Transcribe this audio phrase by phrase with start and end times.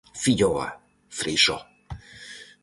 [0.21, 0.65] Filloa,
[1.19, 1.57] freixó...